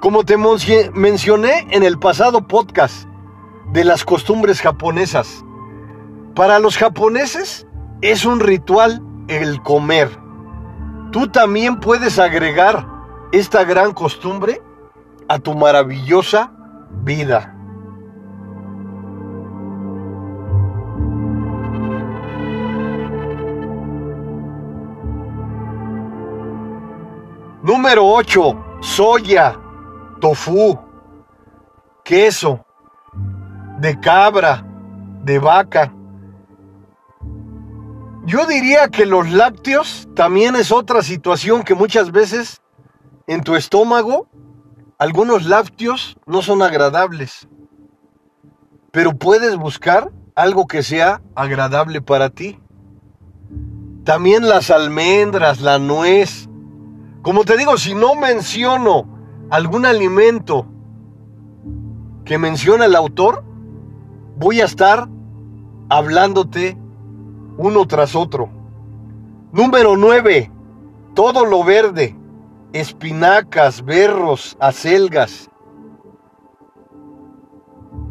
Como 0.00 0.24
te 0.24 0.36
mencioné 0.36 1.66
en 1.70 1.82
el 1.82 1.98
pasado 1.98 2.46
podcast 2.46 3.08
de 3.72 3.84
las 3.84 4.04
costumbres 4.04 4.60
japonesas, 4.60 5.44
para 6.34 6.60
los 6.60 6.76
japoneses 6.76 7.66
es 8.00 8.24
un 8.24 8.38
ritual 8.38 9.02
el 9.28 9.62
comer. 9.62 10.10
Tú 11.12 11.28
también 11.28 11.80
puedes 11.80 12.18
agregar 12.18 12.86
esta 13.32 13.64
gran 13.64 13.92
costumbre 13.92 14.62
a 15.28 15.38
tu 15.38 15.54
maravillosa 15.54 16.52
vida. 17.04 17.54
Número 27.62 28.06
8. 28.06 28.64
Soya 28.80 29.54
tofu, 30.20 30.78
queso, 32.02 32.64
de 33.78 33.98
cabra, 34.00 34.64
de 35.24 35.38
vaca. 35.38 35.92
Yo 38.28 38.44
diría 38.44 38.88
que 38.88 39.06
los 39.06 39.30
lácteos 39.30 40.06
también 40.14 40.54
es 40.54 40.70
otra 40.70 41.00
situación 41.00 41.62
que 41.62 41.74
muchas 41.74 42.12
veces 42.12 42.60
en 43.26 43.42
tu 43.42 43.56
estómago 43.56 44.28
algunos 44.98 45.46
lácteos 45.46 46.18
no 46.26 46.42
son 46.42 46.60
agradables, 46.60 47.48
pero 48.90 49.16
puedes 49.16 49.56
buscar 49.56 50.12
algo 50.34 50.66
que 50.66 50.82
sea 50.82 51.22
agradable 51.34 52.02
para 52.02 52.28
ti. 52.28 52.60
También 54.04 54.46
las 54.46 54.70
almendras, 54.70 55.62
la 55.62 55.78
nuez. 55.78 56.50
Como 57.22 57.46
te 57.46 57.56
digo, 57.56 57.78
si 57.78 57.94
no 57.94 58.14
menciono 58.14 59.08
algún 59.48 59.86
alimento 59.86 60.66
que 62.26 62.36
menciona 62.36 62.84
el 62.84 62.94
autor, 62.94 63.42
voy 64.36 64.60
a 64.60 64.66
estar 64.66 65.08
hablándote 65.88 66.76
uno 67.58 67.86
tras 67.86 68.16
otro. 68.16 68.48
Número 69.52 69.96
9. 69.96 70.50
Todo 71.14 71.44
lo 71.44 71.64
verde. 71.64 72.16
Espinacas, 72.72 73.84
berros, 73.84 74.56
acelgas. 74.60 75.50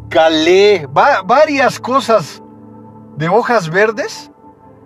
Calé, 0.08 0.88
varias 1.24 1.80
cosas 1.80 2.42
de 3.16 3.28
hojas 3.28 3.68
verdes. 3.70 4.30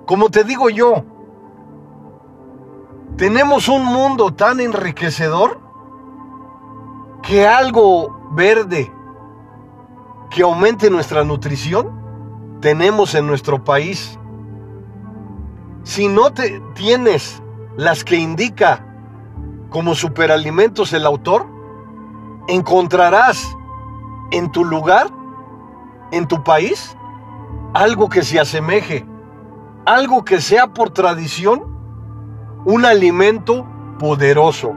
Como 0.06 0.30
te 0.30 0.44
digo 0.44 0.70
yo, 0.70 1.04
tenemos 3.16 3.68
un 3.68 3.84
mundo 3.84 4.32
tan 4.32 4.60
enriquecedor 4.60 5.60
que 7.22 7.46
algo 7.46 8.30
verde 8.32 8.92
que 10.30 10.42
aumente 10.42 10.90
nuestra 10.90 11.24
nutrición 11.24 12.02
tenemos 12.60 13.14
en 13.14 13.26
nuestro 13.26 13.62
país. 13.62 14.18
Si 15.84 16.08
no 16.08 16.32
te 16.32 16.60
tienes 16.74 17.42
las 17.76 18.04
que 18.04 18.16
indica 18.16 18.86
como 19.70 19.94
superalimentos 19.94 20.92
el 20.92 21.06
autor, 21.06 21.46
encontrarás 22.48 23.56
en 24.30 24.52
tu 24.52 24.64
lugar, 24.64 25.08
en 26.12 26.28
tu 26.28 26.44
país, 26.44 26.96
algo 27.74 28.08
que 28.08 28.22
se 28.22 28.38
asemeje, 28.38 29.06
algo 29.84 30.24
que 30.24 30.40
sea 30.40 30.68
por 30.68 30.90
tradición 30.90 31.72
un 32.64 32.84
alimento 32.84 33.66
poderoso. 33.98 34.74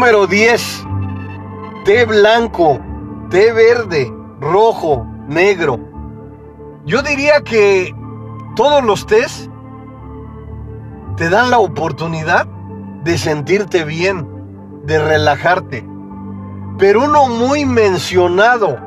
Número 0.00 0.26
10. 0.26 0.86
Té 1.84 2.06
blanco, 2.06 2.80
té 3.28 3.52
verde, 3.52 4.10
rojo, 4.40 5.06
negro. 5.28 5.78
Yo 6.86 7.02
diría 7.02 7.42
que 7.42 7.94
todos 8.56 8.82
los 8.82 9.04
tés 9.04 9.50
te 11.18 11.28
dan 11.28 11.50
la 11.50 11.58
oportunidad 11.58 12.46
de 13.04 13.18
sentirte 13.18 13.84
bien, 13.84 14.26
de 14.86 15.04
relajarte. 15.04 15.86
Pero 16.78 17.04
uno 17.04 17.28
muy 17.28 17.66
mencionado 17.66 18.78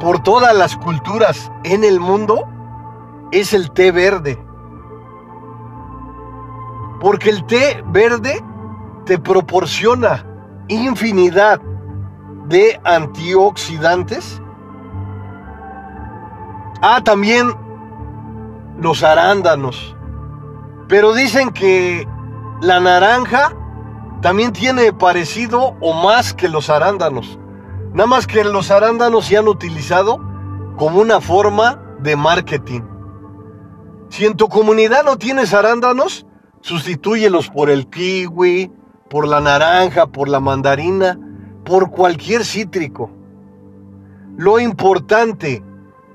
por 0.00 0.22
todas 0.22 0.54
las 0.54 0.76
culturas 0.76 1.50
en 1.64 1.82
el 1.82 1.98
mundo 1.98 2.46
es 3.30 3.54
el 3.54 3.70
té 3.70 3.90
verde. 3.90 4.38
Porque 7.00 7.30
el 7.30 7.42
té 7.46 7.82
verde 7.86 8.44
te 9.06 9.18
proporciona 9.18 10.26
infinidad 10.72 11.60
de 12.48 12.80
antioxidantes. 12.84 14.40
Ah, 16.82 17.02
también 17.04 17.54
los 18.78 19.02
arándanos. 19.02 19.96
Pero 20.88 21.14
dicen 21.14 21.50
que 21.50 22.06
la 22.60 22.80
naranja 22.80 23.56
también 24.20 24.52
tiene 24.52 24.92
parecido 24.92 25.76
o 25.80 25.92
más 25.92 26.34
que 26.34 26.48
los 26.48 26.70
arándanos. 26.70 27.38
Nada 27.92 28.06
más 28.06 28.26
que 28.26 28.44
los 28.44 28.70
arándanos 28.70 29.26
se 29.26 29.36
han 29.36 29.48
utilizado 29.48 30.18
como 30.76 31.00
una 31.00 31.20
forma 31.20 31.82
de 32.00 32.16
marketing. 32.16 32.82
Si 34.08 34.26
en 34.26 34.36
tu 34.36 34.48
comunidad 34.48 35.04
no 35.04 35.16
tienes 35.16 35.54
arándanos, 35.54 36.26
sustitúyelos 36.60 37.48
por 37.48 37.70
el 37.70 37.88
kiwi, 37.88 38.70
por 39.12 39.28
la 39.28 39.42
naranja, 39.42 40.06
por 40.06 40.26
la 40.26 40.40
mandarina, 40.40 41.18
por 41.66 41.90
cualquier 41.90 42.46
cítrico. 42.46 43.10
Lo 44.38 44.58
importante, 44.58 45.62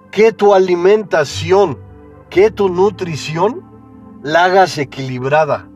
que 0.10 0.32
tu 0.32 0.56
alimentación, 0.56 1.78
que 2.32 2.50
tu 2.50 2.70
nutrición 2.70 3.62
la 4.24 4.46
hagas 4.46 4.80
equilibrada, 4.80 5.70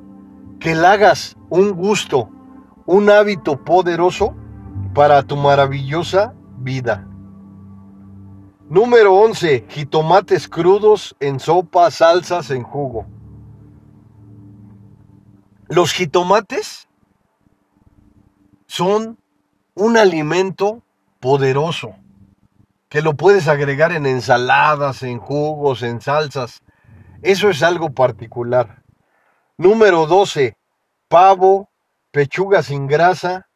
que 0.60 0.74
la 0.74 0.94
hagas 0.94 1.38
un 1.52 1.74
gusto, 1.74 2.28
un 2.88 3.12
hábito 3.12 3.64
poderoso 3.64 4.34
para 4.96 5.22
tu 5.22 5.36
maravillosa 5.36 6.34
vida. 6.58 7.08
Número 8.68 9.14
11. 9.14 9.66
Jitomates 9.70 10.48
crudos 10.48 11.16
en 11.20 11.40
sopa, 11.40 11.92
salsas, 11.92 12.50
en 12.50 12.64
jugo. 12.64 13.06
Los 15.68 15.94
jitomates 15.94 16.88
son 18.72 19.20
un 19.74 19.98
alimento 19.98 20.82
poderoso 21.20 21.94
que 22.88 23.02
lo 23.02 23.18
puedes 23.18 23.50
agregar 23.50 23.92
en 23.92 24.06
ensaladas, 24.06 25.04
en 25.04 25.20
jugos, 25.20 25.84
en 25.84 26.00
salsas. 26.00 26.64
Eso 27.22 27.50
es 27.50 27.64
algo 27.64 27.90
particular. 27.90 28.82
Número 29.58 30.06
12. 30.08 30.58
Pavo, 31.10 31.70
pechuga 32.12 32.64
sin 32.64 32.88
grasa. 32.88 33.50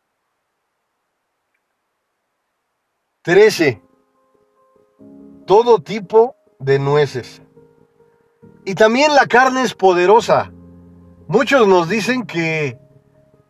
13. 3.22 3.82
Todo 5.48 5.82
tipo 5.82 6.36
de 6.60 6.78
nueces. 6.78 7.42
Y 8.66 8.76
también 8.76 9.16
la 9.16 9.28
carne 9.28 9.62
es 9.62 9.74
poderosa. 9.76 10.52
Muchos 11.30 11.70
nos 11.70 11.88
dicen 11.88 12.26
que, 12.26 12.78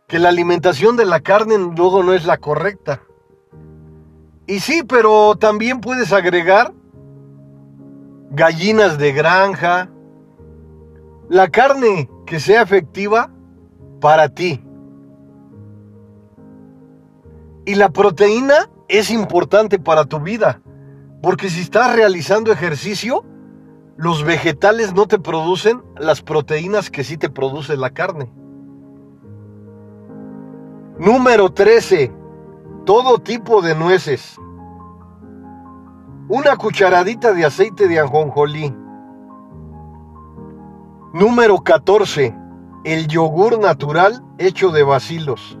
que 0.06 0.18
la 0.18 0.28
alimentación 0.28 0.96
de 0.96 1.04
la 1.04 1.20
carne 1.20 1.58
luego 1.58 2.02
no 2.02 2.12
es 2.12 2.24
la 2.26 2.38
correcta. 2.38 3.02
Y 4.46 4.60
sí, 4.60 4.82
pero 4.86 5.34
también 5.36 5.80
puedes 5.80 6.12
agregar 6.12 6.72
gallinas 8.30 8.98
de 8.98 9.12
granja, 9.12 9.90
la 11.28 11.48
carne 11.48 12.08
que 12.24 12.38
sea 12.38 12.62
efectiva 12.62 13.32
para 14.00 14.28
ti. 14.28 14.62
Y 17.64 17.74
la 17.74 17.90
proteína 17.90 18.70
es 18.88 19.10
importante 19.10 19.80
para 19.80 20.04
tu 20.04 20.20
vida, 20.20 20.60
porque 21.20 21.50
si 21.50 21.62
estás 21.62 21.96
realizando 21.96 22.52
ejercicio, 22.52 23.24
los 23.96 24.22
vegetales 24.22 24.94
no 24.94 25.06
te 25.06 25.18
producen 25.18 25.82
las 25.96 26.22
proteínas 26.22 26.90
que 26.90 27.02
sí 27.02 27.16
te 27.16 27.28
produce 27.28 27.76
la 27.76 27.90
carne. 27.90 28.30
Número 30.98 31.52
13. 31.52 32.10
Todo 32.86 33.18
tipo 33.18 33.60
de 33.60 33.74
nueces. 33.74 34.40
Una 36.28 36.56
cucharadita 36.56 37.34
de 37.34 37.44
aceite 37.44 37.86
de 37.86 38.00
ajonjolí. 38.00 38.74
Número 41.12 41.58
14. 41.58 42.34
El 42.84 43.08
yogur 43.08 43.58
natural 43.58 44.24
hecho 44.38 44.70
de 44.70 44.84
bacilos. 44.84 45.58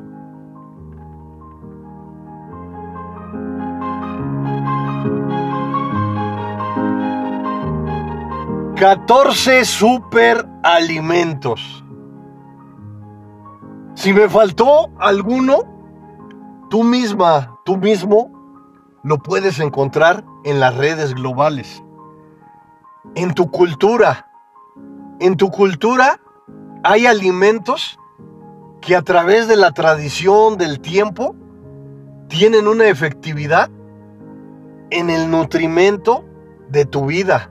Catorce 8.76 9.66
superalimentos. 9.66 11.84
Si 13.96 14.12
me 14.12 14.28
faltó 14.28 14.90
alguno, 14.98 15.64
tú 16.68 16.84
misma, 16.84 17.58
tú 17.64 17.78
mismo, 17.78 18.30
lo 19.02 19.16
puedes 19.16 19.58
encontrar 19.58 20.22
en 20.44 20.60
las 20.60 20.76
redes 20.76 21.14
globales. 21.14 21.82
En 23.14 23.32
tu 23.32 23.50
cultura. 23.50 24.30
En 25.18 25.38
tu 25.38 25.50
cultura 25.50 26.20
hay 26.84 27.06
alimentos 27.06 27.98
que 28.82 28.94
a 28.94 29.00
través 29.00 29.48
de 29.48 29.56
la 29.56 29.72
tradición 29.72 30.58
del 30.58 30.80
tiempo 30.80 31.34
tienen 32.28 32.68
una 32.68 32.88
efectividad 32.88 33.70
en 34.90 35.08
el 35.08 35.30
nutrimento 35.30 36.22
de 36.68 36.84
tu 36.84 37.06
vida. 37.06 37.50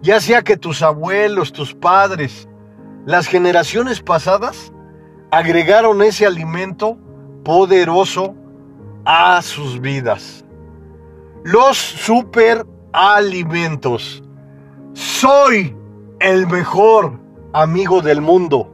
Ya 0.00 0.18
sea 0.22 0.40
que 0.42 0.56
tus 0.56 0.80
abuelos, 0.80 1.52
tus 1.52 1.74
padres, 1.74 2.48
las 3.04 3.26
generaciones 3.26 4.00
pasadas 4.00 4.72
agregaron 5.30 6.02
ese 6.02 6.26
alimento 6.26 6.98
poderoso 7.44 8.34
a 9.04 9.40
sus 9.42 9.80
vidas. 9.80 10.44
Los 11.44 11.78
superalimentos. 11.78 14.24
Soy 14.92 15.76
el 16.20 16.46
mejor 16.46 17.18
amigo 17.52 18.00
del 18.02 18.20
mundo. 18.20 18.72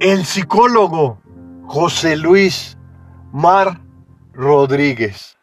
El 0.00 0.24
psicólogo 0.24 1.18
José 1.66 2.16
Luis 2.16 2.78
Mar 3.32 3.80
Rodríguez. 4.32 5.35